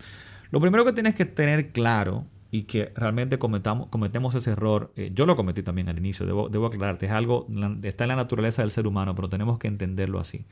Lo 0.51 0.59
primero 0.59 0.85
que 0.85 0.93
tienes 0.93 1.15
que 1.15 1.25
tener 1.25 1.71
claro 1.71 2.25
y 2.51 2.63
que 2.63 2.93
realmente 2.95 3.37
cometamos, 3.37 3.87
cometemos 3.89 4.35
ese 4.35 4.51
error, 4.51 4.93
eh, 4.95 5.11
yo 5.13 5.25
lo 5.25 5.35
cometí 5.35 5.63
también 5.63 5.89
al 5.89 5.97
inicio, 5.97 6.25
debo, 6.25 6.47
debo 6.47 6.67
aclararte, 6.67 7.07
es 7.07 7.11
algo, 7.11 7.47
está 7.83 8.05
en 8.05 8.09
la 8.09 8.15
naturaleza 8.15 8.61
del 8.61 8.71
ser 8.71 8.87
humano, 8.87 9.13
pero 9.15 9.27
tenemos 9.27 9.59
que 9.59 9.67
entenderlo 9.67 10.19
así. 10.19 10.45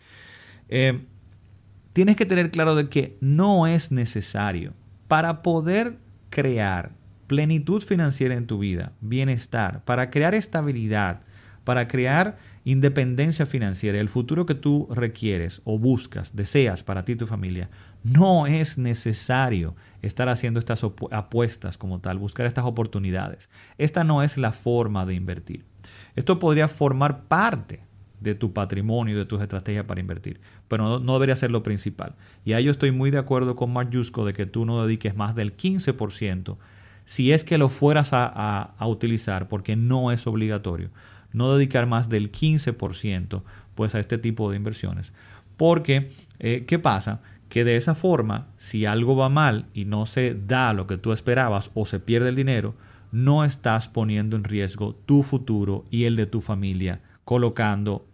Eh, 0.67 1.05
tienes 1.93 2.17
que 2.17 2.25
tener 2.25 2.51
claro 2.51 2.75
de 2.75 2.89
que 2.89 3.17
no 3.21 3.67
es 3.67 3.91
necesario 3.91 4.73
para 5.07 5.41
poder 5.41 5.97
crear 6.29 6.91
plenitud 7.27 7.81
financiera 7.81 8.35
en 8.35 8.47
tu 8.47 8.59
vida, 8.59 8.93
bienestar, 8.99 9.83
para 9.85 10.09
crear 10.09 10.35
estabilidad, 10.35 11.21
para 11.63 11.87
crear 11.87 12.37
independencia 12.65 13.45
financiera, 13.45 13.99
el 13.99 14.09
futuro 14.09 14.45
que 14.45 14.55
tú 14.55 14.87
requieres 14.91 15.61
o 15.63 15.77
buscas, 15.77 16.35
deseas 16.35 16.83
para 16.83 17.05
ti 17.05 17.13
y 17.13 17.15
tu 17.15 17.27
familia, 17.27 17.69
no 18.03 18.47
es 18.47 18.77
necesario 18.77 19.75
estar 20.01 20.29
haciendo 20.29 20.59
estas 20.59 20.83
apuestas 21.11 21.77
como 21.77 21.99
tal, 21.99 22.17
buscar 22.17 22.45
estas 22.45 22.65
oportunidades. 22.65 23.49
Esta 23.77 24.03
no 24.03 24.23
es 24.23 24.37
la 24.37 24.51
forma 24.51 25.05
de 25.05 25.13
invertir. 25.13 25.65
Esto 26.15 26.39
podría 26.39 26.67
formar 26.67 27.23
parte 27.25 27.81
de 28.23 28.35
tu 28.35 28.53
patrimonio 28.53 29.17
de 29.17 29.25
tus 29.25 29.41
estrategias 29.41 29.85
para 29.85 29.99
invertir. 29.99 30.39
Pero 30.67 30.99
no, 30.99 31.13
debería 31.13 31.35
ser 31.35 31.51
lo 31.51 31.61
principal. 31.61 32.15
Y 32.45 32.53
ahí 32.53 32.63
yo 32.63 32.71
estoy 32.71 32.91
muy 32.91 33.11
de 33.11 33.19
acuerdo 33.19 33.55
con 33.55 33.71
Mark 33.71 33.89
Yusko 33.91 34.25
de 34.25 34.33
que 34.33 34.45
tú 34.45 34.65
no 34.65 34.83
dediques 34.83 35.15
más 35.15 35.35
del 35.35 35.55
15% 35.55 36.57
si 37.05 37.33
es 37.33 37.43
que 37.43 37.57
lo 37.57 37.67
fueras 37.67 38.11
a, 38.13 38.73
utilizar, 38.79 39.49
porque 39.49 39.75
no 39.75 40.13
es 40.13 40.25
obligatorio, 40.25 40.89
no 41.33 41.53
dedicar 41.53 41.85
más 41.85 42.07
del 42.07 42.31
15% 42.31 43.41
pues 43.75 43.93
a 43.93 43.99
este 43.99 44.17
tipo 44.17 44.49
de 44.49 44.55
inversiones. 44.55 45.11
Porque, 45.57 46.11
eh, 46.39 46.63
¿qué 46.65 46.79
pasa? 46.79 47.19
Que 47.49 47.65
de 47.65 47.75
esa 47.75 47.93
forma, 47.93 48.47
si 48.57 48.85
algo 48.85 49.17
va 49.17 49.27
mal 49.27 49.65
y 49.73 49.83
no 49.83 50.05
se 50.05 50.33
da 50.33 50.71
lo 50.71 50.87
que 50.87 50.97
tú 50.97 51.11
esperabas 51.11 51.71
o 51.73 51.85
se 51.85 51.99
pierde 51.99 52.29
el 52.29 52.35
dinero, 52.35 52.73
no 53.11 53.43
estás 53.43 53.89
poniendo 53.89 54.37
en 54.37 54.45
riesgo 54.45 54.95
tu 55.05 55.23
futuro 55.23 55.83
y 55.91 56.05
el 56.05 56.15
de 56.15 56.25
tu 56.25 56.39
familia 56.39 57.01
colocando 57.25 58.05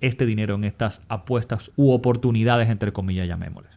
este 0.00 0.26
dinero 0.26 0.54
en 0.54 0.64
estas 0.64 1.02
apuestas 1.08 1.72
u 1.76 1.92
oportunidades, 1.92 2.68
entre 2.68 2.92
comillas, 2.92 3.28
llamémosles. 3.28 3.72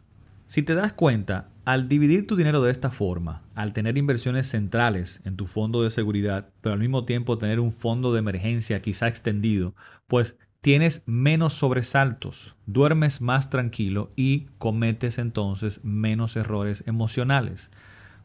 Si 0.47 0.61
te 0.61 0.75
das 0.75 0.93
cuenta, 0.93 1.49
al 1.65 1.89
dividir 1.89 2.27
tu 2.27 2.35
dinero 2.35 2.61
de 2.61 2.71
esta 2.71 2.91
forma, 2.91 3.41
al 3.55 3.73
tener 3.73 3.97
inversiones 3.97 4.47
centrales 4.47 5.21
en 5.23 5.35
tu 5.35 5.47
fondo 5.47 5.81
de 5.81 5.89
seguridad, 5.89 6.49
pero 6.61 6.73
al 6.73 6.79
mismo 6.79 7.05
tiempo 7.05 7.37
tener 7.37 7.59
un 7.59 7.71
fondo 7.71 8.13
de 8.13 8.19
emergencia 8.19 8.81
quizá 8.81 9.07
extendido, 9.07 9.73
pues 10.07 10.37
tienes 10.61 11.01
menos 11.05 11.53
sobresaltos, 11.53 12.55
duermes 12.65 13.19
más 13.19 13.49
tranquilo 13.49 14.11
y 14.15 14.47
cometes 14.59 15.17
entonces 15.17 15.79
menos 15.83 16.35
errores 16.35 16.83
emocionales 16.85 17.69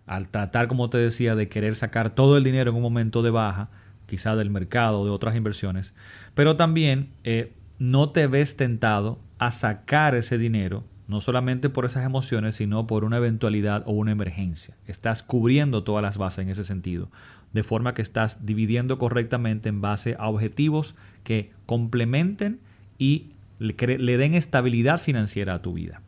al 0.09 0.29
tratar, 0.29 0.69
como 0.69 0.91
te 0.91 0.99
decía, 0.99 1.37
de 1.37 1.49
querer 1.49 1.77
sacar 1.77 2.11
todo 2.11 2.37
el 2.37 2.45
dinero 2.45 2.71
en 2.71 2.77
un 2.77 2.83
momento 2.83 3.23
de 3.23 3.31
baja, 3.31 3.71
quizá 4.07 4.37
del 4.37 4.51
mercado 4.51 5.01
o 5.01 5.05
de 5.05 5.11
otras 5.11 5.37
inversiones, 5.37 5.95
pero 6.35 6.57
también 6.57 7.11
eh, 7.25 7.53
no 7.79 8.11
te 8.11 8.27
ves 8.27 8.57
tentado 8.57 9.21
a 9.39 9.53
sacar 9.53 10.15
ese 10.15 10.39
dinero, 10.39 10.85
no 11.07 11.21
solamente 11.21 11.71
por 11.71 11.85
esas 11.85 12.05
emociones, 12.05 12.57
sino 12.57 12.87
por 12.87 13.05
una 13.05 13.19
eventualidad 13.19 13.83
o 13.87 13.93
una 13.93 14.13
emergencia. 14.13 14.77
Estás 14.87 15.23
cubriendo 15.23 15.85
todas 15.85 16.03
las 16.03 16.19
bases 16.19 16.45
en 16.45 16.51
ese 16.51 16.65
sentido, 16.65 17.11
de 17.53 17.63
forma 17.63 17.95
que 17.95 18.03
estás 18.03 18.45
dividiendo 18.45 18.99
correctamente 18.99 19.69
en 19.69 19.81
base 19.81 20.17
a 20.19 20.29
objetivos 20.29 20.95
que 21.23 21.53
complementen 21.67 22.61
y 22.99 23.33
le 23.59 24.17
den 24.17 24.35
estabilidad 24.35 25.01
financiera 25.01 25.55
a 25.55 25.63
tu 25.63 25.73
vida. 25.73 26.03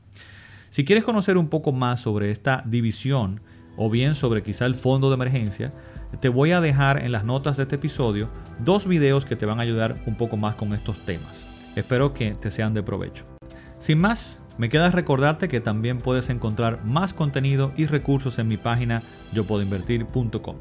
Si 0.71 0.85
quieres 0.85 1.05
conocer 1.05 1.37
un 1.37 1.49
poco 1.49 1.73
más 1.73 2.01
sobre 2.01 2.31
esta 2.31 2.63
división, 2.67 3.41
o 3.77 3.89
bien 3.89 4.15
sobre 4.15 4.43
quizá 4.43 4.67
el 4.67 4.75
fondo 4.75 5.09
de 5.09 5.15
emergencia, 5.15 5.73
te 6.21 6.29
voy 6.29 6.53
a 6.53 6.61
dejar 6.61 7.03
en 7.03 7.13
las 7.13 7.25
notas 7.25 7.57
de 7.57 7.63
este 7.63 7.77
episodio 7.77 8.29
dos 8.59 8.87
videos 8.87 9.25
que 9.25 9.37
te 9.37 9.47
van 9.47 9.59
a 9.59 9.63
ayudar 9.63 10.03
un 10.07 10.17
poco 10.17 10.37
más 10.37 10.57
con 10.57 10.75
estos 10.75 11.05
temas. 11.07 11.47
Espero 11.77 12.13
que 12.15 12.33
te 12.33 12.51
sean 12.51 12.75
de 12.75 12.83
provecho. 12.83 13.25
Sin 13.79 13.99
más, 13.99 14.41
me 14.59 14.69
queda 14.69 14.91
recordarte 14.91 15.49
que 15.49 15.61
también 15.61 15.99
puedes 15.99 16.29
encontrar 16.29 16.85
más 16.85 17.15
contenido 17.15 17.73
y 17.77 17.87
recursos 17.87 18.39
en 18.39 18.49
mi 18.49 18.57
página 18.57 19.03
yopuedoinvertir.com. 19.33 20.57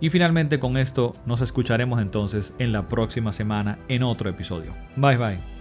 Y 0.00 0.10
finalmente 0.10 0.58
con 0.58 0.76
esto 0.76 1.14
nos 1.26 1.40
escucharemos 1.40 2.00
entonces 2.00 2.54
en 2.58 2.72
la 2.72 2.88
próxima 2.88 3.32
semana 3.32 3.78
en 3.88 4.02
otro 4.02 4.30
episodio. 4.30 4.74
Bye 4.96 5.16
bye. 5.16 5.59